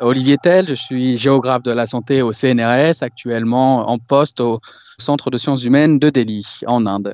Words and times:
Olivier 0.00 0.36
Tell, 0.36 0.68
je 0.68 0.74
suis 0.74 1.16
géographe 1.16 1.62
de 1.62 1.72
la 1.72 1.86
santé 1.86 2.22
au 2.22 2.32
CNRS, 2.32 3.02
actuellement 3.02 3.90
en 3.90 3.98
poste 3.98 4.40
au 4.40 4.60
Centre 4.98 5.30
de 5.30 5.38
sciences 5.38 5.64
humaines 5.64 5.98
de 5.98 6.10
Delhi, 6.10 6.44
en 6.66 6.86
Inde. 6.86 7.12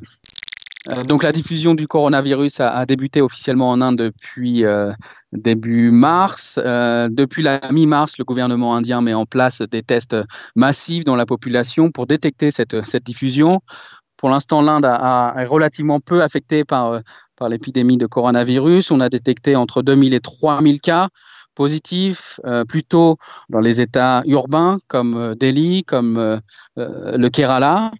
Euh, 0.89 1.03
donc 1.03 1.23
la 1.23 1.33
diffusion 1.33 1.75
du 1.75 1.87
coronavirus 1.87 2.61
a, 2.61 2.85
débuté 2.85 3.23
officiellement 3.23 3.71
en 3.71 3.81
Inde 3.81 3.97
depuis 3.97 4.67
euh, 4.67 4.93
début 5.33 5.91
mars. 5.91 6.61
Euh, 6.63 7.09
depuis 7.11 7.43
la 7.43 7.61
mi-mars, 7.73 8.19
le 8.19 8.25
gouvernement 8.25 8.77
indien 8.77 9.01
met 9.01 9.15
en 9.15 9.25
place 9.25 9.63
des 9.63 9.83
tests 9.83 10.17
massifs 10.55 11.05
dans 11.05 11.17
la 11.17 11.25
population 11.25 11.91
pour 11.91 12.07
détecter 12.07 12.51
cette, 12.51 12.77
diffusion. 13.03 13.61
Pour 14.19 14.29
l'instant, 14.29 14.61
l'Inde 14.61 14.85
est 14.85 15.47
relativement 15.47 16.01
peu 16.01 16.23
affectée 16.23 16.65
par, 16.65 17.01
par 17.37 17.49
l'épidémie 17.49 17.99
de 17.99 18.07
coronavirus. 18.07 18.91
On 18.91 19.01
a 19.01 19.09
détecté 19.09 19.57
entre 19.57 19.83
2000 19.83 20.15
et 20.15 20.21
3000 20.21 20.81
cas 20.81 21.09
positifs, 21.55 22.41
plutôt 22.69 23.17
dans 23.49 23.61
les 23.61 23.81
États 23.81 24.23
urbains 24.27 24.79
comme 24.89 25.35
Delhi, 25.35 25.85
comme 25.85 26.41
le 26.77 27.29
Kerala. 27.29 27.91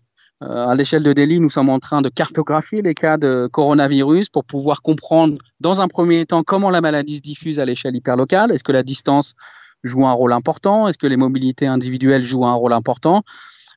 Euh, 0.43 0.67
à 0.67 0.75
l'échelle 0.75 1.03
de 1.03 1.13
Delhi, 1.13 1.41
nous 1.41 1.49
sommes 1.49 1.69
en 1.69 1.79
train 1.79 2.03
de 2.03 2.09
cartographier 2.09 2.83
les 2.83 2.95
cas 2.95 3.17
de 3.17 3.49
coronavirus 3.51 4.29
pour 4.29 4.45
pouvoir 4.45 4.83
comprendre, 4.83 5.39
dans 5.61 5.81
un 5.81 5.89
premier 5.89 6.27
temps, 6.27 6.43
comment 6.43 6.71
la 6.71 6.81
maladie 6.81 7.17
se 7.17 7.23
diffuse 7.23 7.59
à 7.61 7.65
l'échelle 7.65 7.95
hyperlocale. 7.95 8.53
Est-ce 8.53 8.65
que 8.65 8.73
la 8.73 8.83
distance 8.83 9.35
joue 9.85 10.07
un 10.07 10.13
rôle 10.13 10.33
important? 10.33 10.89
Est-ce 10.89 10.99
que 10.99 11.07
les 11.07 11.17
mobilités 11.17 11.67
individuelles 11.67 12.25
jouent 12.25 12.47
un 12.47 12.55
rôle 12.55 12.73
important? 12.73 13.23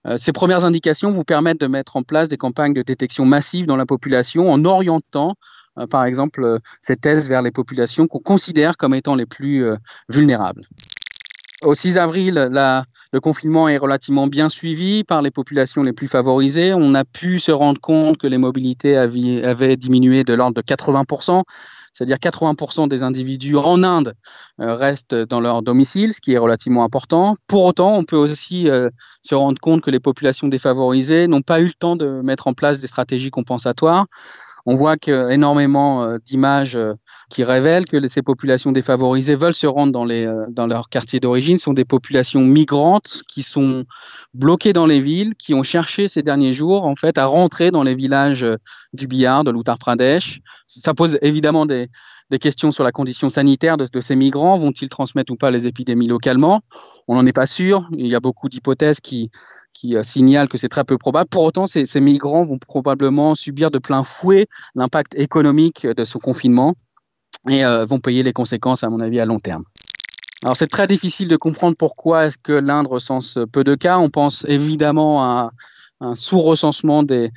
Euh, 0.08 0.17
ces 0.17 0.31
premières 0.31 0.66
indications 0.66 1.12
vous 1.12 1.23
permettent 1.23 1.62
de 1.62 1.67
mettre 1.67 1.95
en 1.95 2.03
place 2.03 2.28
des 2.28 2.38
campagnes 2.38 2.73
de 2.73 2.81
détection 2.81 3.25
massive 3.25 3.66
dans 3.66 3.78
la 3.78 3.86
population 3.86 4.52
en 4.52 4.66
orientant, 4.66 5.31
euh, 5.31 5.36
par 5.90 6.05
exemple, 6.05 6.59
ces 6.81 6.95
tests 6.95 7.27
vers 7.27 7.41
les 7.41 7.52
populations 7.52 8.08
qu'on 8.08 8.20
considère 8.20 8.77
comme 8.77 8.94
étant 8.94 9.16
les 9.16 9.26
plus 9.26 9.66
vulnérables. 10.09 10.67
Au 11.63 11.73
6 11.73 11.98
avril, 11.98 12.36
le 13.12 13.20
confinement 13.20 13.67
est 13.67 13.78
relativement 13.78 14.28
bien 14.28 14.48
suivi 14.48 15.03
par 15.03 15.23
les 15.23 15.31
populations 15.31 15.81
les 15.81 15.94
plus 15.94 16.08
favorisées. 16.08 16.75
On 16.75 16.94
a 16.94 17.03
pu 17.03 17.39
se 17.39 17.52
rendre 17.52 17.81
compte 17.81 18.20
que 18.20 18.28
les 18.28 18.38
mobilités 18.38 18.95
avaient, 18.95 19.75
diminué 19.75 20.23
de 20.23 20.36
l'ordre 20.36 20.53
de 20.53 20.61
80%, 20.61 21.42
c'est-à-dire 21.94 22.17
80% 22.17 22.88
des 22.88 23.02
individus 23.02 23.55
en 23.55 23.81
Inde 23.81 24.14
euh, 24.61 24.75
restent 24.75 25.16
dans 25.16 25.39
leur 25.39 25.64
domicile, 25.64 26.14
ce 26.14 26.22
qui 26.22 26.33
est 26.33 26.38
relativement 26.38 26.83
important. 26.83 27.36
Pour 27.48 27.66
autant, 27.66 27.95
on 27.95 28.03
peut 28.03 28.16
aussi 28.16 28.70
euh, 28.70 28.92
se 29.23 29.33
rendre 29.33 29.59
compte 29.59 29.81
que 29.81 29.89
les 29.89 30.00
populations 30.00 30.48
défavorisées 30.48 31.28
n'ont 31.28 31.42
pas 31.42 31.59
eu 31.59 31.66
le 31.66 31.73
temps 31.73 31.95
de 31.95 32.22
mettre 32.22 32.45
en 32.45 32.53
place 32.53 32.80
des 32.80 32.88
stratégies 32.88 33.31
compensatoires. 33.31 34.05
On 34.70 34.76
voit 34.76 34.98
qu'énormément 34.98 36.04
euh, 36.04 36.18
d'images 36.26 36.76
euh, 36.76 36.94
qui 37.30 37.46
révèlent 37.46 37.86
que 37.86 38.06
ces 38.10 38.22
populations 38.22 38.73
défavorisées 38.73 39.36
veulent 39.36 39.54
se 39.54 39.66
rendre 39.66 39.94
dans, 39.94 40.04
les, 40.04 40.26
euh, 40.26 40.46
dans 40.50 40.68
leur 40.68 40.90
quartier 40.90 41.22
d'origine 41.22 41.58
sont 41.58 41.72
des 41.72 41.86
populations 41.86 42.42
migrantes 42.42 43.22
qui 43.30 43.44
sont 43.44 43.86
bloquées 44.34 44.73
dans 44.73 44.86
les 44.86 45.00
villes, 45.00 45.36
qui 45.36 45.54
ont 45.54 45.64
cherché 45.64 46.10
ces 46.10 46.22
derniers 46.22 46.52
jours 46.52 46.84
en 46.84 46.95
fait 46.95 47.18
à 47.18 47.26
rentrer 47.28 47.72
dans 47.72 47.84
les 47.84 47.95
villages 47.95 48.45
du 48.92 49.08
Bihar, 49.08 49.45
de 49.45 49.52
l'Uttar 49.52 49.78
Pradesh. 49.78 50.42
Ça 50.68 50.94
pose 50.94 51.18
évidemment 51.22 51.66
des, 51.66 51.90
des 52.30 52.39
questions 52.39 52.72
sur 52.72 52.83
la 52.83 52.92
condition 52.92 53.30
sanitaire 53.30 53.78
de, 53.78 54.00
ces 54.00 54.16
migrants. 54.16 54.58
Vont-ils 54.58 54.89
transmettre 54.89 55.31
ou 55.31 55.36
pas 55.36 55.52
les 55.52 55.67
épidémies 55.67 56.08
localement? 56.08 56.61
On 57.08 57.16
n'en 57.16 57.25
est 57.25 57.33
pas 57.33 57.45
sûr. 57.45 57.88
Il 57.97 58.08
y 58.08 58.16
a 58.16 58.20
beaucoup 58.20 58.50
d'hypothèses 58.50 59.00
qui, 59.00 59.31
euh, 59.86 60.03
signalent 60.03 60.50
que 60.50 60.58
c'est 60.58 60.70
très 60.70 60.83
peu 60.83 60.98
probable. 60.98 61.30
Pour 61.30 61.44
autant, 61.44 61.67
ces, 61.67 61.86
ces 61.86 62.02
migrants 62.02 62.44
vont 62.44 62.58
probablement 62.58 63.36
subir 63.36 63.72
de 63.72 63.80
plein 63.80 64.03
fouet 64.03 64.48
l'impact 64.75 65.16
économique 65.16 65.88
de 65.88 66.03
ce 66.03 66.17
confinement 66.17 66.75
et 67.50 67.64
euh, 67.64 67.86
vont 67.86 68.00
payer 68.00 68.23
les 68.23 68.33
conséquences, 68.33 68.83
à 68.83 68.89
mon 68.89 69.00
avis, 69.00 69.20
à 69.20 69.25
long 69.25 69.39
terme. 69.39 69.64
Alors 70.44 70.55
c'est 70.55 70.67
très 70.67 70.86
difficile 70.86 71.28
de 71.28 71.36
comprendre 71.36 71.75
pourquoi 71.75 72.25
est-ce 72.25 72.38
que 72.38 72.52
l'Inde 72.52 72.88
recense 72.88 73.39
peu 73.52 73.64
de 73.64 73.73
cas. 73.73 73.98
On 73.98 74.09
pense 74.09 74.45
évidemment 74.48 75.23
à 75.23 75.50
un 76.00 76.16
sous-recensement 76.16 77.03
des, 77.03 77.32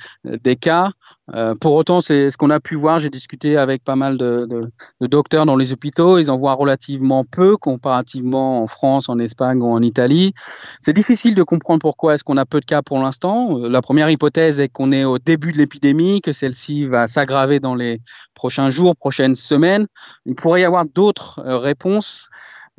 cas. 0.59 0.91
Euh, 1.33 1.55
pour 1.55 1.73
autant, 1.73 2.01
c'est 2.01 2.29
ce 2.29 2.37
qu'on 2.37 2.49
a 2.49 2.59
pu 2.59 2.75
voir. 2.75 2.99
J'ai 2.99 3.09
discuté 3.09 3.57
avec 3.57 3.83
pas 3.83 3.95
mal 3.95 4.17
de, 4.17 4.47
de, 4.49 5.07
docteurs 5.07 5.45
dans 5.45 5.55
les 5.55 5.73
hôpitaux. 5.73 6.19
Ils 6.19 6.29
en 6.29 6.37
voient 6.37 6.53
relativement 6.53 7.23
peu 7.23 7.57
comparativement 7.57 8.61
en 8.61 8.67
France, 8.67 9.09
en 9.09 9.17
Espagne 9.19 9.61
ou 9.61 9.71
en 9.71 9.81
Italie. 9.81 10.33
C'est 10.81 10.93
difficile 10.93 11.35
de 11.35 11.43
comprendre 11.43 11.79
pourquoi 11.79 12.13
est-ce 12.13 12.23
qu'on 12.23 12.37
a 12.37 12.45
peu 12.45 12.59
de 12.59 12.65
cas 12.65 12.81
pour 12.81 12.99
l'instant. 12.99 13.57
Euh, 13.57 13.69
la 13.69 13.81
première 13.81 14.09
hypothèse 14.09 14.59
est 14.59 14.69
qu'on 14.69 14.91
est 14.91 15.05
au 15.05 15.17
début 15.17 15.51
de 15.51 15.57
l'épidémie, 15.57 16.21
que 16.21 16.31
celle-ci 16.31 16.85
va 16.85 17.07
s'aggraver 17.07 17.59
dans 17.59 17.75
les 17.75 17.99
prochains 18.35 18.69
jours, 18.69 18.95
prochaines 18.95 19.35
semaines. 19.35 19.87
Il 20.25 20.35
pourrait 20.35 20.61
y 20.61 20.65
avoir 20.65 20.85
d'autres 20.85 21.39
euh, 21.45 21.57
réponses. 21.57 22.29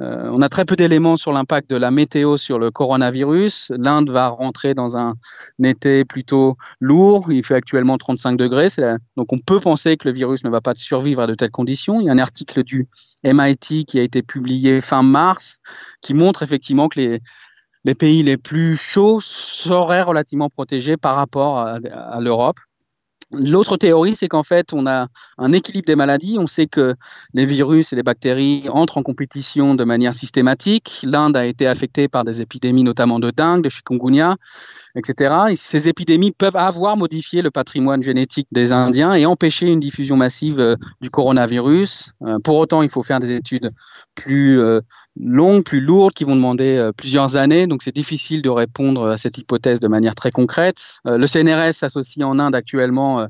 Euh, 0.00 0.30
on 0.32 0.40
a 0.40 0.48
très 0.48 0.64
peu 0.64 0.74
d'éléments 0.74 1.16
sur 1.16 1.32
l'impact 1.32 1.68
de 1.70 1.76
la 1.76 1.90
météo 1.90 2.36
sur 2.36 2.58
le 2.58 2.70
coronavirus. 2.70 3.72
L'Inde 3.76 4.10
va 4.10 4.28
rentrer 4.28 4.74
dans 4.74 4.96
un 4.96 5.14
été 5.62 6.04
plutôt 6.04 6.56
lourd. 6.80 7.30
Il 7.30 7.44
fait 7.44 7.54
actuellement 7.54 7.98
35 7.98 8.36
degrés. 8.36 8.68
Donc 9.16 9.32
on 9.32 9.38
peut 9.38 9.60
penser 9.60 9.96
que 9.96 10.08
le 10.08 10.14
virus 10.14 10.44
ne 10.44 10.50
va 10.50 10.60
pas 10.60 10.74
survivre 10.74 11.22
à 11.22 11.26
de 11.26 11.34
telles 11.34 11.50
conditions. 11.50 12.00
Il 12.00 12.06
y 12.06 12.08
a 12.08 12.12
un 12.12 12.18
article 12.18 12.64
du 12.64 12.88
MIT 13.24 13.84
qui 13.84 13.98
a 13.98 14.02
été 14.02 14.22
publié 14.22 14.80
fin 14.80 15.02
mars 15.02 15.60
qui 16.00 16.14
montre 16.14 16.42
effectivement 16.42 16.88
que 16.88 16.98
les, 16.98 17.20
les 17.84 17.94
pays 17.94 18.22
les 18.22 18.36
plus 18.36 18.76
chauds 18.76 19.20
seraient 19.20 20.02
relativement 20.02 20.48
protégés 20.48 20.96
par 20.96 21.16
rapport 21.16 21.58
à 21.58 22.20
l'Europe. 22.20 22.58
L'autre 23.32 23.78
théorie, 23.78 24.14
c'est 24.14 24.28
qu'en 24.28 24.42
fait, 24.42 24.72
on 24.72 24.86
a 24.86 25.08
un 25.38 25.52
équilibre 25.52 25.86
des 25.86 25.96
maladies. 25.96 26.36
On 26.38 26.46
sait 26.46 26.66
que 26.66 26.94
les 27.32 27.46
virus 27.46 27.92
et 27.92 27.96
les 27.96 28.02
bactéries 28.02 28.68
entrent 28.68 28.98
en 28.98 29.02
compétition 29.02 29.74
de 29.74 29.84
manière 29.84 30.12
systématique. 30.12 31.00
L'Inde 31.04 31.36
a 31.36 31.46
été 31.46 31.66
affectée 31.66 32.08
par 32.08 32.24
des 32.24 32.42
épidémies, 32.42 32.82
notamment 32.82 33.18
de 33.18 33.30
dengue, 33.30 33.62
de 33.62 33.70
chikungunya, 33.70 34.36
etc. 34.96 35.34
Et 35.50 35.56
ces 35.56 35.88
épidémies 35.88 36.32
peuvent 36.32 36.56
avoir 36.56 36.96
modifié 36.96 37.42
le 37.42 37.50
patrimoine 37.50 38.02
génétique 38.02 38.48
des 38.52 38.72
Indiens 38.72 39.12
et 39.14 39.26
empêcher 39.26 39.66
une 39.66 39.80
diffusion 39.80 40.16
massive 40.16 40.60
euh, 40.60 40.76
du 41.00 41.10
coronavirus. 41.10 42.12
Euh, 42.22 42.38
pour 42.38 42.56
autant, 42.56 42.82
il 42.82 42.88
faut 42.88 43.02
faire 43.02 43.18
des 43.18 43.32
études 43.32 43.72
plus 44.14 44.60
euh, 44.60 44.80
longues, 45.16 45.64
plus 45.64 45.80
lourdes, 45.80 46.12
qui 46.12 46.24
vont 46.24 46.36
demander 46.36 46.90
plusieurs 46.96 47.36
années. 47.36 47.66
Donc 47.66 47.82
c'est 47.82 47.94
difficile 47.94 48.42
de 48.42 48.50
répondre 48.50 49.10
à 49.10 49.16
cette 49.16 49.38
hypothèse 49.38 49.80
de 49.80 49.88
manière 49.88 50.14
très 50.14 50.30
concrète. 50.30 51.00
Le 51.04 51.26
CNRS 51.26 51.74
s'associe 51.74 52.26
en 52.26 52.38
Inde 52.38 52.54
actuellement 52.54 53.20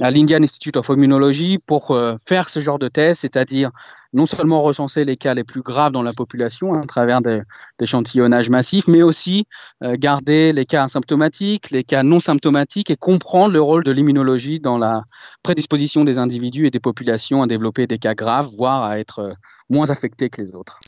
à 0.00 0.10
l'Indian 0.10 0.42
Institute 0.42 0.78
of 0.78 0.88
Immunology 0.88 1.58
pour 1.58 1.98
faire 2.26 2.48
ce 2.48 2.60
genre 2.60 2.78
de 2.78 2.88
test, 2.88 3.20
c'est-à-dire 3.20 3.70
non 4.14 4.24
seulement 4.24 4.62
recenser 4.62 5.04
les 5.04 5.18
cas 5.18 5.34
les 5.34 5.44
plus 5.44 5.60
graves 5.60 5.92
dans 5.92 6.02
la 6.02 6.14
population 6.14 6.72
à 6.72 6.86
travers 6.86 7.20
des, 7.20 7.42
échantillonnages 7.82 8.48
massifs, 8.48 8.88
mais 8.88 9.02
aussi 9.02 9.44
garder 9.82 10.54
les 10.54 10.64
cas 10.64 10.82
asymptomatiques, 10.98 11.70
les 11.70 11.84
cas 11.84 12.02
non 12.02 12.20
symptomatiques 12.20 12.90
et 12.90 12.96
comprendre 12.96 13.52
le 13.52 13.62
rôle 13.62 13.84
de 13.84 13.90
l'immunologie 13.92 14.58
dans 14.58 14.76
la 14.76 15.04
prédisposition 15.42 16.04
des 16.04 16.18
individus 16.18 16.66
et 16.66 16.70
des 16.70 16.80
populations 16.80 17.42
à 17.42 17.46
développer 17.46 17.86
des 17.86 17.98
cas 17.98 18.14
graves, 18.14 18.48
voire 18.56 18.82
à 18.82 18.98
être 18.98 19.34
moins 19.70 19.90
affectés 19.90 20.28
que 20.28 20.40
les 20.40 20.54
autres. 20.54 20.80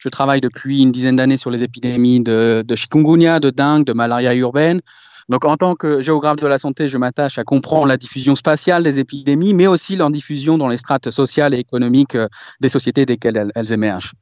Je 0.00 0.08
travaille 0.08 0.40
depuis 0.40 0.82
une 0.82 0.92
dizaine 0.92 1.16
d'années 1.16 1.36
sur 1.36 1.50
les 1.50 1.64
épidémies 1.64 2.20
de, 2.20 2.64
de 2.66 2.74
chikungunya, 2.76 3.40
de 3.40 3.50
dengue, 3.50 3.84
de 3.84 3.92
malaria 3.92 4.34
urbaine. 4.34 4.80
Donc, 5.28 5.44
en 5.44 5.56
tant 5.56 5.74
que 5.74 6.00
géographe 6.00 6.36
de 6.36 6.46
la 6.46 6.58
santé, 6.58 6.86
je 6.86 6.96
m'attache 6.96 7.38
à 7.38 7.44
comprendre 7.44 7.86
la 7.86 7.96
diffusion 7.96 8.36
spatiale 8.36 8.84
des 8.84 9.00
épidémies, 9.00 9.52
mais 9.52 9.66
aussi 9.66 9.96
leur 9.96 10.10
diffusion 10.10 10.56
dans 10.56 10.68
les 10.68 10.76
strates 10.76 11.10
sociales 11.10 11.52
et 11.52 11.58
économiques 11.58 12.14
euh, 12.14 12.28
des 12.60 12.68
sociétés 12.68 13.04
desquelles 13.04 13.50
elles, 13.54 13.72
émergent. 13.72 14.12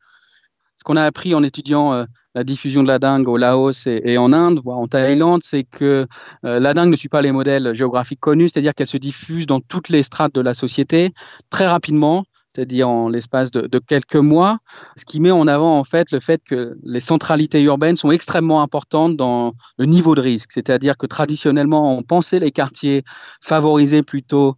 Ce 0.75 0.83
qu'on 0.83 0.97
a 0.97 1.05
appris 1.05 1.35
en 1.35 1.43
étudiant 1.43 1.93
euh, 1.93 2.05
la 2.37 2.45
diffusion 2.45 2.83
de 2.83 2.89
la 2.89 2.99
dengue 2.99 3.29
au 3.29 3.39
Laos 3.39 3.87
et, 3.87 4.19
en 4.19 4.31
Inde, 4.35 4.61
voire 4.63 4.79
en 4.79 4.87
Thaïlande, 4.87 5.41
c'est 5.43 5.65
que 5.65 6.07
euh, 6.45 6.61
la 6.61 6.75
dengue 6.75 6.91
ne 6.91 6.97
suit 6.97 7.09
pas 7.09 7.23
les 7.23 7.33
modèles 7.33 7.73
géographiques 7.73 8.21
connus, 8.21 8.51
c'est-à-dire 8.51 8.75
qu'elle 8.75 8.87
se 8.87 8.99
diffuse 8.99 9.47
dans 9.47 9.61
toutes 9.61 9.89
les 9.89 10.03
strates 10.03 10.35
de 10.35 10.43
la 10.43 10.53
société 10.53 11.13
très 11.51 11.67
rapidement 11.67 12.25
c'est-à-dire 12.55 12.89
en 12.89 13.11
l'espace 13.11 13.51
de, 13.51 13.79
quelques 13.79 14.17
mois, 14.17 14.61
ce 14.97 15.05
qui 15.05 15.21
met 15.21 15.31
en 15.31 15.47
avant 15.47 15.79
en 15.79 15.85
fait 15.85 16.11
le 16.11 16.21
fait 16.21 16.41
que 16.43 16.75
les 16.85 17.01
centralités 17.01 17.61
urbaines 17.61 17.97
sont 17.97 18.11
extrêmement 18.11 18.63
importantes 18.63 19.15
dans 19.15 19.53
le 19.77 19.85
niveau 19.85 20.15
de 20.15 20.23
risque, 20.23 20.53
c'est-à-dire 20.53 20.97
que 20.97 21.05
traditionnellement 21.05 21.99
on 21.99 22.03
pensait 22.03 22.39
les 22.39 22.53
quartiers 22.53 23.03
favorisés 23.43 24.03
plutôt 24.03 24.57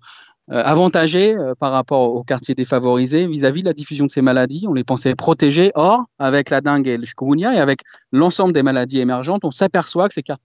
avantagés 0.50 1.37
euh, 1.37 1.55
par 1.59 1.73
rapport 1.73 2.15
aux 2.15 2.25
quartiers 2.25 2.55
défavorisés 2.55 3.27
vis-à-vis 3.27 3.61
de 3.61 3.67
la 3.67 3.75
diffusion 3.75 4.06
de 4.06 4.11
ces 4.11 4.23
maladies. 4.23 4.67
On 4.69 4.75
les 4.75 4.85
pensait 4.85 5.15
protégés. 5.15 5.73
Or, 5.75 6.05
avec 6.19 6.50
la 6.50 6.61
dengue 6.61 6.89
et 6.89 6.97
le 6.97 7.05
chikungunya 7.05 7.55
et 7.55 7.59
avec 7.59 7.81
l'ensemble 8.12 8.53
des 8.53 8.62
maladies 8.62 9.00
émergentes, 9.00 9.45
on 9.45 9.50
s'aperçoit 9.50 10.09
que 10.09 10.15
ces 10.15 10.23
quartiers 10.23 10.45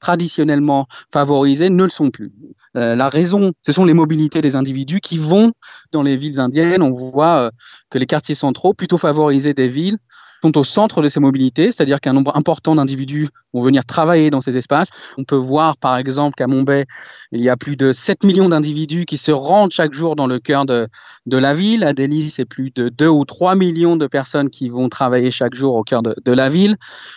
traditionnellement 0.00 0.86
favorisés 1.12 1.70
ne 1.70 1.84
le 1.84 1.90
sont 1.90 2.10
plus. 2.10 2.32
Euh, 2.76 2.94
la 2.94 3.08
raison, 3.08 3.52
ce 3.62 3.72
sont 3.72 3.84
les 3.84 3.94
mobilités 3.94 4.40
des 4.40 4.56
individus 4.56 5.00
qui 5.00 5.18
vont 5.18 5.52
dans 5.92 6.02
les 6.02 6.16
villes 6.16 6.40
indiennes. 6.40 6.82
On 6.82 6.90
voit 6.90 7.40
euh, 7.40 7.50
que 7.90 7.98
les 7.98 8.06
quartiers 8.06 8.34
centraux, 8.34 8.74
plutôt 8.74 8.98
favorisés 8.98 9.54
des 9.54 9.68
villes, 9.68 9.98
sont 10.42 10.56
au 10.58 10.64
centre 10.64 11.02
de 11.02 11.08
ces 11.08 11.20
mobilités, 11.20 11.72
c'est-à-dire 11.72 12.00
qu'un 12.00 12.12
nombre 12.12 12.36
important 12.36 12.74
d'individus 12.74 13.28
vont 13.52 13.62
venir 13.62 13.84
travailler 13.84 14.30
dans 14.30 14.40
ces 14.40 14.56
espaces. 14.56 14.90
On 15.18 15.24
peut 15.24 15.36
voir 15.36 15.76
par 15.76 15.96
exemple 15.96 16.34
qu'à 16.36 16.46
Montbay, 16.46 16.86
il 17.32 17.42
y 17.42 17.48
a 17.48 17.56
plus 17.56 17.76
de 17.76 17.92
7 17.92 18.24
millions 18.24 18.48
d'individus 18.48 19.04
qui 19.06 19.18
se 19.18 19.32
rendent 19.32 19.72
chaque 19.72 19.92
jour 19.92 20.16
dans 20.16 20.26
le 20.26 20.38
cœur 20.38 20.66
de, 20.66 20.88
la 21.26 21.52
ville. 21.52 21.84
À 21.84 21.92
Delhi, 21.92 22.30
c'est 22.30 22.44
plus 22.44 22.70
de 22.74 22.88
2 22.88 23.08
ou 23.08 23.24
3 23.24 23.54
millions 23.54 23.96
de 23.96 24.06
personnes 24.06 24.50
qui 24.50 24.68
vont 24.68 24.88
travailler 24.88 25.30
chaque 25.30 25.54
jour 25.54 25.74
au 25.74 25.82
cœur 25.82 26.02
de, 26.02 26.14
de 26.24 26.32
la 26.32 26.48
ville. 26.48 26.76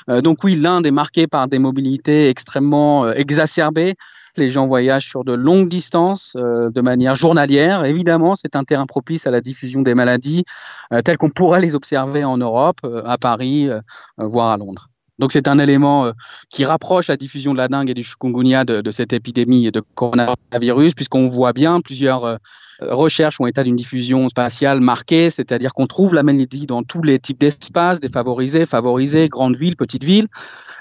Euh, 0.09 0.21
donc 0.21 0.43
oui, 0.43 0.55
l'Inde 0.55 0.85
est 0.85 0.91
marquée 0.91 1.27
par 1.27 1.47
des 1.47 1.59
mobilités 1.59 2.29
extrêmement 2.29 3.05
euh, 3.05 3.13
exacerbées. 3.15 3.95
Les 4.37 4.49
gens 4.49 4.67
voyagent 4.67 5.07
sur 5.07 5.23
de 5.23 5.33
longues 5.33 5.69
distances 5.69 6.35
euh, 6.35 6.69
de 6.69 6.81
manière 6.81 7.15
journalière. 7.15 7.83
Évidemment, 7.85 8.35
c'est 8.35 8.55
un 8.55 8.63
terrain 8.63 8.85
propice 8.85 9.27
à 9.27 9.31
la 9.31 9.41
diffusion 9.41 9.81
des 9.81 9.95
maladies 9.95 10.45
euh, 10.93 11.01
telles 11.01 11.17
qu'on 11.17 11.29
pourrait 11.29 11.61
les 11.61 11.75
observer 11.75 12.23
en 12.23 12.37
Europe, 12.37 12.79
euh, 12.83 13.01
à 13.05 13.17
Paris, 13.17 13.69
voire 14.17 14.51
à 14.51 14.57
Londres. 14.57 14.89
Donc 15.19 15.31
c'est 15.31 15.47
un 15.47 15.59
élément 15.59 16.11
qui 16.49 16.65
rapproche 16.65 17.07
la 17.07 17.17
diffusion 17.17 17.53
de 17.53 17.57
la 17.57 17.67
dengue 17.67 17.89
et 17.89 17.93
du 17.93 18.03
chikungunya 18.03 18.63
de, 18.63 18.91
cette 18.91 19.13
épidémie 19.13 19.71
de 19.71 19.83
coronavirus, 19.95 20.93
puisqu'on 20.95 21.27
voit 21.27 21.53
bien 21.53 21.81
plusieurs 21.81 22.39
recherches 22.81 23.39
ont 23.39 23.47
état 23.47 23.63
d'une 23.63 23.75
diffusion 23.75 24.29
spatiale 24.29 24.79
marquée, 24.79 25.29
c'est-à-dire 25.29 25.73
qu'on 25.73 25.87
trouve 25.87 26.13
la 26.13 26.23
maladie 26.23 26.65
dans 26.65 26.83
tous 26.83 27.01
les 27.01 27.19
types 27.19 27.39
d'espaces, 27.39 27.99
défavorisés, 27.99 28.65
favorisés, 28.65 29.27
grandes 29.27 29.57
villes, 29.57 29.75
petites 29.75 30.03
villes. 30.03 30.27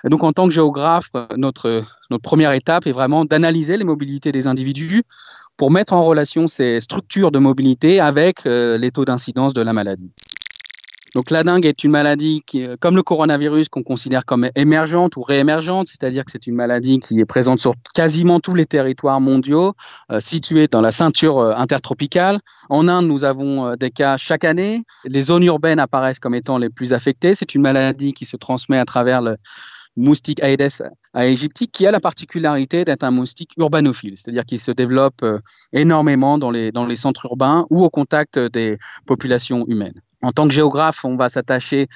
Donc 0.04 0.22
en 0.22 0.32
tant 0.32 0.46
que 0.46 0.54
géographe, 0.54 1.10
notre, 1.36 1.84
notre 2.10 2.22
première 2.22 2.52
étape 2.52 2.86
est 2.86 2.92
vraiment 2.92 3.24
d'analyser 3.24 3.76
les 3.76 3.84
mobilités 3.84 4.32
des 4.32 4.46
individus 4.46 5.02
pour 5.56 5.72
mettre 5.72 5.92
en 5.92 6.02
relation 6.02 6.46
ces 6.46 6.80
structures 6.80 7.32
de 7.32 7.40
mobilité 7.40 7.98
avec 7.98 8.46
euh, 8.46 8.78
les 8.78 8.92
taux 8.92 9.04
d'incidence 9.04 9.54
de 9.54 9.60
la 9.60 9.72
maladie. 9.72 10.12
Donc 11.14 11.30
la 11.30 11.42
dengue 11.42 11.64
est 11.64 11.84
une 11.84 11.90
maladie 11.90 12.42
qui, 12.46 12.66
comme 12.80 12.96
le 12.96 13.02
coronavirus, 13.02 13.68
qu'on 13.68 13.82
considère 13.82 14.24
comme 14.24 14.48
émergente 14.54 15.16
ou 15.16 15.22
réémergente, 15.22 15.86
c'est-à-dire 15.86 16.24
que 16.24 16.30
c'est 16.30 16.46
une 16.46 16.54
maladie 16.54 16.98
qui 16.98 17.18
est 17.18 17.24
présente 17.24 17.60
sur 17.60 17.74
quasiment 17.94 18.40
tous 18.40 18.54
les 18.54 18.66
territoires 18.66 19.20
mondiaux, 19.20 19.74
euh, 20.12 20.20
situés 20.20 20.68
dans 20.68 20.80
la 20.80 20.92
ceinture 20.92 21.38
euh, 21.38 21.54
intertropicale. 21.56 22.40
En 22.68 22.88
Inde, 22.88 23.06
nous 23.06 23.24
avons 23.24 23.66
euh, 23.66 23.76
des 23.76 23.90
cas 23.90 24.16
chaque 24.16 24.44
année. 24.44 24.82
Les 25.04 25.22
zones 25.22 25.44
urbaines 25.44 25.78
apparaissent 25.78 26.18
comme 26.18 26.34
étant 26.34 26.58
les 26.58 26.70
plus 26.70 26.92
affectées. 26.92 27.34
C'est 27.34 27.54
une 27.54 27.62
maladie 27.62 28.12
qui 28.12 28.26
se 28.26 28.36
transmet 28.36 28.78
à 28.78 28.84
travers 28.84 29.22
le 29.22 29.36
moustique 29.96 30.40
Aedes 30.42 30.82
aegypti, 31.14 31.66
qui 31.68 31.86
a 31.86 31.90
la 31.90 31.98
particularité 31.98 32.84
d'être 32.84 33.02
un 33.02 33.10
moustique 33.10 33.50
urbanophile, 33.56 34.16
c'est-à-dire 34.16 34.44
qu'il 34.44 34.60
se 34.60 34.70
développe 34.70 35.24
énormément 35.72 36.38
dans 36.38 36.52
les 36.52 36.96
centres 36.96 37.24
urbains 37.24 37.66
ou 37.70 37.82
au 37.82 37.90
contact 37.90 38.38
des 38.38 38.78
populations 39.06 39.64
humaines. 39.66 40.00
En 40.22 40.32
tant 40.32 40.48
que 40.48 40.54
géographe, 40.54 41.04
on 41.04 41.16
va 41.16 41.28
s'attacher 41.28 41.86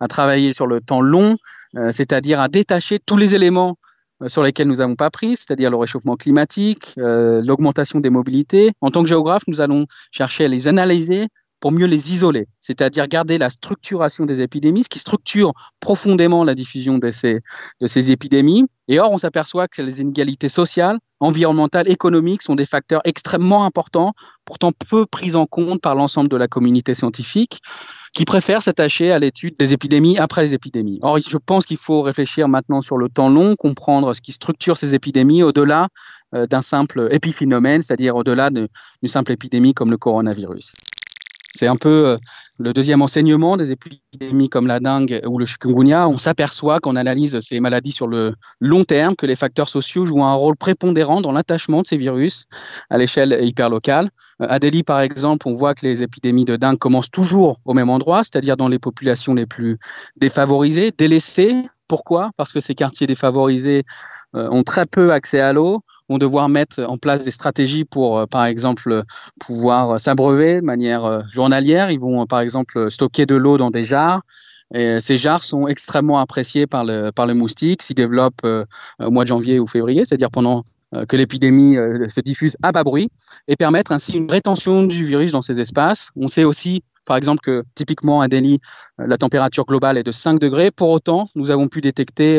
à 0.00 0.08
travailler 0.08 0.52
sur 0.52 0.66
le 0.66 0.80
temps 0.80 1.00
long, 1.00 1.36
euh, 1.76 1.90
c'est-à-dire 1.90 2.40
à 2.40 2.48
détacher 2.48 2.98
tous 2.98 3.16
les 3.16 3.34
éléments 3.34 3.76
euh, 4.22 4.28
sur 4.28 4.42
lesquels 4.42 4.68
nous 4.68 4.76
n'avons 4.76 4.96
pas 4.96 5.10
pris, 5.10 5.36
c'est-à-dire 5.36 5.70
le 5.70 5.76
réchauffement 5.76 6.16
climatique, 6.16 6.94
euh, 6.98 7.42
l'augmentation 7.44 8.00
des 8.00 8.10
mobilités. 8.10 8.70
En 8.80 8.90
tant 8.90 9.02
que 9.02 9.08
géographe, 9.08 9.42
nous 9.46 9.60
allons 9.60 9.86
chercher 10.10 10.46
à 10.46 10.48
les 10.48 10.68
analyser 10.68 11.28
pour 11.60 11.72
mieux 11.72 11.86
les 11.86 12.12
isoler, 12.12 12.48
c'est-à-dire 12.60 13.08
garder 13.08 13.38
la 13.38 13.50
structuration 13.50 14.26
des 14.26 14.40
épidémies, 14.40 14.84
ce 14.84 14.88
qui 14.88 14.98
structure 14.98 15.52
profondément 15.80 16.44
la 16.44 16.54
diffusion 16.54 16.98
de 16.98 17.10
ces, 17.10 17.40
épidémies. 18.10 18.66
Et 18.88 19.00
or, 19.00 19.10
on 19.12 19.18
s'aperçoit 19.18 19.66
que 19.66 19.82
les 19.82 20.00
inégalités 20.00 20.48
sociales, 20.48 20.98
environnementales, 21.18 21.88
économiques 21.88 22.42
sont 22.42 22.54
des 22.54 22.66
facteurs 22.66 23.00
extrêmement 23.04 23.64
importants, 23.64 24.12
pourtant 24.44 24.72
peu 24.72 25.06
pris 25.06 25.34
en 25.34 25.46
compte 25.46 25.80
par 25.80 25.94
l'ensemble 25.94 26.28
de 26.28 26.36
la 26.36 26.46
communauté 26.46 26.92
scientifique, 26.94 27.60
qui 28.12 28.24
préfère 28.24 28.62
s'attacher 28.62 29.10
à 29.10 29.18
l'étude 29.18 29.56
des 29.58 29.72
épidémies 29.72 30.18
après 30.18 30.42
les 30.42 30.54
épidémies. 30.54 30.98
Or, 31.02 31.18
je 31.18 31.38
pense 31.38 31.66
qu'il 31.66 31.78
faut 31.78 32.02
réfléchir 32.02 32.48
maintenant 32.48 32.80
sur 32.80 32.98
le 32.98 33.08
temps 33.08 33.28
long, 33.28 33.56
comprendre 33.56 34.12
ce 34.14 34.20
qui 34.20 34.32
structure 34.32 34.76
ces 34.76 34.94
épidémies 34.94 35.42
au-delà 35.42 35.88
euh, 36.34 36.46
d'un 36.46 36.62
simple 36.62 37.08
épiphénomène, 37.10 37.82
c'est-à-dire 37.82 38.16
au-delà 38.16 38.50
d'une 38.50 38.68
simple 39.06 39.32
épidémie 39.32 39.74
comme 39.74 39.90
le 39.90 39.98
coronavirus. 39.98 40.72
C'est 41.56 41.66
un 41.66 41.76
peu 41.76 42.08
euh, 42.08 42.16
le 42.58 42.72
deuxième 42.72 43.00
enseignement 43.00 43.56
des 43.56 43.72
épidémies 43.72 44.48
comme 44.48 44.66
la 44.66 44.78
dengue 44.78 45.22
ou 45.26 45.38
le 45.38 45.46
chikungunya. 45.46 46.06
On 46.08 46.18
s'aperçoit 46.18 46.80
qu'on 46.80 46.96
analyse 46.96 47.38
ces 47.40 47.60
maladies 47.60 47.92
sur 47.92 48.06
le 48.06 48.34
long 48.60 48.84
terme 48.84 49.16
que 49.16 49.24
les 49.24 49.36
facteurs 49.36 49.68
sociaux 49.68 50.04
jouent 50.04 50.22
un 50.22 50.34
rôle 50.34 50.56
prépondérant 50.56 51.20
dans 51.20 51.32
l'attachement 51.32 51.80
de 51.82 51.86
ces 51.86 51.96
virus 51.96 52.44
à 52.90 52.98
l'échelle 52.98 53.38
hyperlocale. 53.42 54.10
Euh, 54.42 54.46
à 54.50 54.58
Delhi, 54.58 54.82
par 54.82 55.00
exemple, 55.00 55.48
on 55.48 55.54
voit 55.54 55.74
que 55.74 55.86
les 55.86 56.02
épidémies 56.02 56.44
de 56.44 56.56
dengue 56.56 56.78
commencent 56.78 57.10
toujours 57.10 57.58
au 57.64 57.72
même 57.72 57.90
endroit, 57.90 58.22
c'est-à-dire 58.22 58.56
dans 58.56 58.68
les 58.68 58.78
populations 58.78 59.34
les 59.34 59.46
plus 59.46 59.78
défavorisées, 60.16 60.92
délaissées. 60.96 61.54
Pourquoi? 61.88 62.30
Parce 62.36 62.52
que 62.52 62.60
ces 62.60 62.74
quartiers 62.74 63.06
défavorisés 63.06 63.84
euh, 64.34 64.48
ont 64.50 64.62
très 64.62 64.86
peu 64.86 65.12
accès 65.12 65.40
à 65.40 65.52
l'eau, 65.52 65.82
vont 66.08 66.18
devoir 66.18 66.48
mettre 66.48 66.82
en 66.82 66.98
place 66.98 67.24
des 67.24 67.30
stratégies 67.30 67.84
pour, 67.84 68.18
euh, 68.18 68.26
par 68.26 68.44
exemple, 68.44 69.02
pouvoir 69.40 70.00
s'abreuver 70.00 70.60
de 70.60 70.66
manière 70.66 71.04
euh, 71.04 71.22
journalière. 71.28 71.90
Ils 71.90 72.00
vont, 72.00 72.26
par 72.26 72.40
exemple, 72.40 72.90
stocker 72.90 73.26
de 73.26 73.34
l'eau 73.34 73.58
dans 73.58 73.70
des 73.70 73.84
jarres. 73.84 74.22
Et 74.74 74.98
ces 75.00 75.16
jarres 75.16 75.44
sont 75.44 75.68
extrêmement 75.68 76.18
appréciées 76.18 76.66
par 76.66 76.84
le, 76.84 77.12
par 77.12 77.26
le 77.26 77.34
moustique, 77.34 77.82
s'y 77.82 77.94
développent 77.94 78.44
euh, 78.44 78.64
au 79.00 79.12
mois 79.12 79.22
de 79.22 79.28
janvier 79.28 79.60
ou 79.60 79.66
février, 79.66 80.04
c'est-à-dire 80.04 80.30
pendant 80.30 80.64
que 81.08 81.16
l'épidémie 81.16 81.74
se 81.74 82.20
diffuse 82.20 82.56
à 82.62 82.70
bas 82.70 82.84
bruit, 82.84 83.10
et 83.48 83.56
permettre 83.56 83.90
ainsi 83.90 84.12
une 84.12 84.30
rétention 84.30 84.84
du 84.84 85.04
virus 85.04 85.32
dans 85.32 85.42
ces 85.42 85.60
espaces. 85.60 86.10
On 86.16 86.28
sait 86.28 86.44
aussi 86.44 86.84
par 87.06 87.16
exemple 87.16 87.40
que 87.40 87.64
typiquement 87.74 88.20
à 88.20 88.28
Delhi, 88.28 88.60
la 88.98 89.16
température 89.16 89.64
globale 89.64 89.98
est 89.98 90.02
de 90.02 90.12
5 90.12 90.38
degrés. 90.38 90.70
Pour 90.70 90.90
autant, 90.90 91.24
nous 91.34 91.50
avons 91.50 91.68
pu 91.68 91.80
détecter 91.80 92.38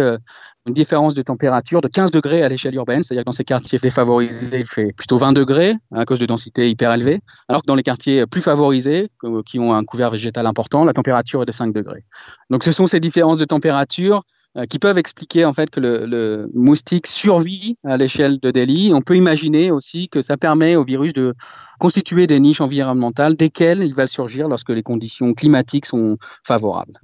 une 0.67 0.73
différence 0.73 1.13
de 1.13 1.21
température 1.21 1.81
de 1.81 1.87
15 1.87 2.11
degrés 2.11 2.43
à 2.43 2.49
l'échelle 2.49 2.75
urbaine, 2.75 3.01
c'est-à-dire 3.03 3.23
que 3.23 3.27
dans 3.27 3.31
ces 3.31 3.43
quartiers 3.43 3.79
défavorisés, 3.79 4.59
il 4.59 4.65
fait 4.65 4.93
plutôt 4.93 5.17
20 5.17 5.33
degrés 5.33 5.75
à 5.93 6.05
cause 6.05 6.19
de 6.19 6.25
densité 6.25 6.69
hyper 6.69 6.91
élevée, 6.91 7.21
alors 7.47 7.61
que 7.61 7.67
dans 7.67 7.75
les 7.75 7.83
quartiers 7.83 8.25
plus 8.27 8.41
favorisés, 8.41 9.09
qui 9.45 9.59
ont 9.59 9.73
un 9.73 9.83
couvert 9.83 10.11
végétal 10.11 10.45
important, 10.45 10.83
la 10.83 10.93
température 10.93 11.41
est 11.41 11.45
de 11.45 11.51
5 11.51 11.73
degrés. 11.73 12.03
Donc 12.49 12.63
ce 12.63 12.71
sont 12.71 12.85
ces 12.85 12.99
différences 12.99 13.37
de 13.37 13.45
température 13.45 14.17
euh, 14.17 14.46
qui 14.65 14.79
peuvent 14.79 14.97
expliquer 14.97 15.45
en 15.45 15.53
fait 15.53 15.69
que 15.69 15.79
le, 15.79 16.49
moustique 16.53 17.07
survit 17.07 17.77
à 17.85 17.97
l'échelle 17.97 18.39
de 18.39 18.51
Delhi. 18.51 18.91
On 18.93 19.01
peut 19.01 19.15
imaginer 19.15 19.71
aussi 19.71 20.07
que 20.07 20.21
ça 20.21 20.37
permet 20.37 20.75
au 20.75 20.83
virus 20.83 21.13
de 21.13 21.35
constituer 21.79 22.27
des 22.27 22.39
niches 22.39 22.61
environnementales 22.61 23.35
desquelles 23.35 23.83
il 23.83 23.93
va 23.93 24.07
surgir 24.07 24.47
lorsque 24.47 24.69
les 24.69 24.83
conditions 24.83 25.33
climatiques 25.33 25.85
sont 25.85 26.17
favorables. 26.43 26.99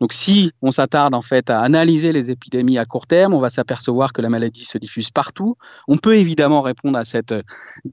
Donc 0.00 0.12
si 0.12 0.52
on 0.62 0.70
s'attarde 0.70 1.14
en 1.14 1.22
fait 1.22 1.50
à 1.50 1.60
analyser 1.60 2.12
les 2.12 2.30
épidémies 2.30 2.78
à 2.78 2.84
court 2.84 3.06
terme, 3.06 3.34
on 3.34 3.40
va 3.40 3.50
s'apercevoir 3.50 4.12
que 4.12 4.22
la 4.22 4.28
maladie 4.28 4.64
se 4.64 4.78
diffuse 4.78 5.10
partout. 5.10 5.56
On 5.88 5.98
peut 5.98 6.16
évidemment 6.16 6.62
répondre 6.62 6.98
à 6.98 7.04
cette 7.04 7.34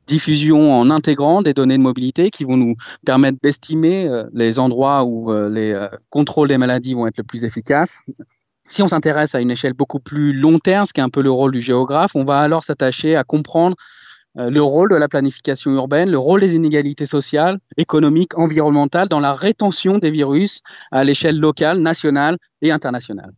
diffusion 0.08 0.72
en 0.72 0.90
intégrant 0.90 1.42
des 1.42 1.54
données 1.54 1.78
de 1.78 1.84
mobilité 1.84 2.30
qui 2.30 2.44
vont 2.44 2.58
nous 2.58 2.76
permettre 3.06 3.38
d'estimer 3.42 4.08
euh, 4.08 4.26
les 4.34 4.60
endroits 4.60 5.04
où 5.04 5.32
euh, 5.32 5.50
les 5.50 5.74
euh, 5.74 5.88
contrôles 6.10 6.48
des 6.48 6.58
maladies 6.58 6.94
vont 6.94 7.08
être 7.08 7.18
le 7.18 7.24
plus 7.24 7.44
efficaces. 7.44 8.02
Si 8.72 8.82
on 8.82 8.88
s'intéresse 8.88 9.36
à 9.36 9.42
une 9.42 9.52
échelle 9.52 9.74
beaucoup 9.74 10.00
plus 10.00 10.32
long 10.32 10.58
terme, 10.58 10.86
ce 10.86 10.94
qui 10.94 11.02
est 11.02 11.04
un 11.04 11.10
peu 11.10 11.22
le 11.22 11.30
rôle 11.30 11.52
du 11.52 11.60
géographe, 11.60 12.16
on 12.16 12.24
va 12.24 12.38
alors 12.38 12.64
s'attacher 12.64 13.18
à 13.18 13.26
comprendre 13.26 13.76
euh, 14.38 14.50
le 14.50 14.64
rôle 14.64 14.90
de 14.92 14.96
la 14.96 15.10
planification 15.10 15.72
urbaine, 15.72 16.10
le 16.10 16.18
rôle 16.18 16.40
des 16.40 16.56
inégalités 16.56 17.06
sociales, 17.06 17.60
économiques, 17.76 18.38
environnementales 18.38 19.10
dans 19.10 19.20
la 19.20 19.34
rétention 19.34 19.98
des 19.98 20.10
virus 20.10 20.62
à 20.90 21.04
l'échelle 21.04 21.38
locale, 21.38 21.80
nationale 21.80 22.38
et 22.62 22.72
internationale. 22.72 23.34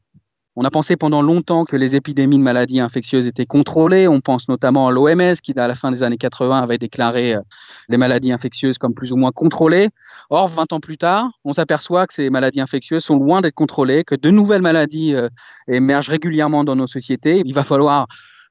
On 0.56 0.64
a 0.66 0.70
pensé 0.70 0.96
pendant 0.98 1.24
longtemps 1.24 1.66
que 1.66 1.76
les 1.76 1.96
épidémies 1.96 2.38
de 2.38 2.44
maladies 2.44 2.80
infectieuses 2.80 3.26
étaient 3.26 3.48
contrôlées. 3.48 4.08
On 4.08 4.22
pense 4.22 4.48
notamment 4.50 4.88
à 4.88 4.92
l'OMS 4.92 5.34
qui, 5.42 5.52
à 5.58 5.68
la 5.68 5.74
fin 5.74 5.92
des 5.92 6.04
années 6.04 6.18
80, 6.18 6.62
avait 6.62 6.78
déclaré 6.78 7.34
euh, 7.34 7.42
les 7.90 7.98
maladies 7.98 8.32
infectieuses 8.32 8.78
comme 8.78 8.94
plus 8.94 9.12
ou 9.12 9.16
moins 9.16 9.32
contrôlées. 9.32 9.90
Or, 10.30 10.48
20 10.50 10.74
ans 10.74 10.80
plus 10.80 11.00
tard, 11.00 11.32
on 11.44 11.54
s'aperçoit 11.54 12.06
que 12.06 12.14
ces 12.14 12.30
maladies 12.30 12.62
infectieuses 12.62 13.04
sont 13.04 13.18
loin 13.18 13.42
d'être 13.42 13.56
contrôlées, 13.56 14.04
que 14.04 14.14
de 14.14 14.30
nouvelles 14.30 14.62
maladies 14.62 15.16
euh, 15.16 15.28
émergent 15.68 16.10
régulièrement 16.10 16.64
dans 16.64 16.76
nos 16.76 16.88
sociétés. 16.88 17.42
Il 17.46 17.54
va 17.56 17.64
falloir 17.64 18.06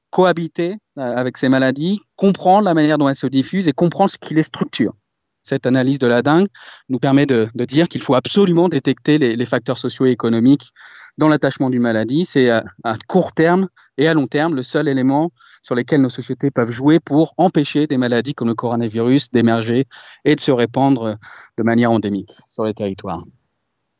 cohabiter 0.09 0.75
euh, 0.97 1.15
avec 1.15 1.37
ces 1.37 1.47
maladies, 1.47 2.01
comprendre 2.17 2.65
la 2.65 2.73
manière 2.73 2.97
dont 2.97 3.07
elles 3.07 3.15
se 3.15 3.27
diffusent 3.27 3.69
et 3.69 3.73
comprendre 3.73 4.11
ce 4.11 4.17
qui 4.17 4.33
les 4.33 4.43
structure. 4.43 4.93
Cette 5.43 5.65
analyse 5.65 5.99
de 5.99 6.07
la 6.07 6.21
dengue 6.21 6.47
nous 6.89 6.99
permet 6.99 7.25
de, 7.25 7.49
dire 7.65 7.87
qu'il 7.87 8.01
faut 8.01 8.15
absolument 8.15 8.67
détecter 8.67 9.17
les, 9.17 9.35
les 9.35 9.45
facteurs 9.45 9.77
socio-économiques 9.77 10.71
dans 11.17 11.27
l'attachement 11.27 11.69
d'une 11.69 11.81
maladie. 11.81 12.25
C'est 12.25 12.49
à, 12.49 12.63
à, 12.83 12.95
court 13.07 13.33
terme 13.33 13.67
et 13.97 14.07
à 14.07 14.13
long 14.13 14.27
terme 14.27 14.55
le 14.55 14.63
seul 14.63 14.87
élément 14.87 15.31
sur 15.61 15.75
lequel 15.75 16.01
nos 16.01 16.09
sociétés 16.09 16.51
peuvent 16.51 16.71
jouer 16.71 16.99
pour 16.99 17.33
empêcher 17.37 17.87
des 17.87 17.97
maladies 17.97 18.33
comme 18.33 18.49
le 18.49 18.55
coronavirus 18.55 19.31
d'émerger 19.31 19.85
et 20.25 20.35
de 20.35 20.39
se 20.39 20.51
répandre 20.51 21.17
de 21.57 21.63
manière 21.63 21.91
endémique 21.91 22.31
sur 22.49 22.65
les 22.65 22.73
territoires. 22.73 23.23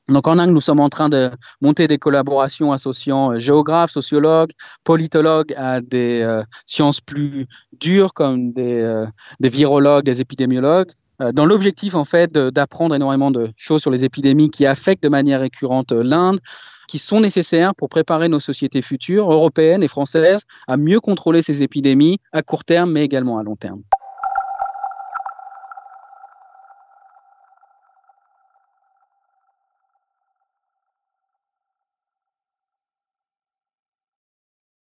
Donc 0.09 0.27
en 0.27 0.37
Inde, 0.37 0.51
nous 0.51 0.59
sommes 0.59 0.81
en 0.81 0.89
train 0.89 1.07
de 1.07 1.31
monter 1.61 1.87
des 1.87 1.97
collaborations 1.97 2.73
associant 2.73 3.31
euh, 3.31 3.39
géographes, 3.39 3.91
sociologues, 3.91 4.51
politologues 4.83 5.53
à 5.55 5.79
des 5.79 6.21
euh, 6.21 6.43
sciences 6.65 6.99
plus 6.99 7.47
dures 7.79 8.13
comme 8.13 8.51
des, 8.51 8.81
euh, 8.81 9.05
des, 9.39 9.47
virologues, 9.47 10.03
des 10.03 10.19
épidémiologues. 10.19 10.91
Dans 11.19 11.45
l'objectif 11.45 11.95
en 11.95 12.05
fait 12.05 12.33
d'apprendre 12.33 12.95
énormément 12.95 13.31
de 13.31 13.51
choses 13.55 13.81
sur 13.81 13.91
les 13.91 14.03
épidémies 14.03 14.49
qui 14.49 14.65
affectent 14.65 15.03
de 15.03 15.09
manière 15.09 15.39
récurrente 15.41 15.91
l'Inde, 15.91 16.39
qui 16.87 16.99
sont 16.99 17.21
nécessaires 17.21 17.73
pour 17.75 17.89
préparer 17.89 18.29
nos 18.29 18.39
sociétés 18.39 18.81
futures, 18.81 19.31
européennes 19.31 19.83
et 19.83 19.87
françaises, 19.87 20.43
à 20.67 20.77
mieux 20.77 20.99
contrôler 20.99 21.41
ces 21.41 21.61
épidémies 21.61 22.19
à 22.31 22.41
court 22.41 22.63
terme 22.63 22.91
mais 22.91 23.03
également 23.03 23.37
à 23.37 23.43
long 23.43 23.55
terme. 23.55 23.81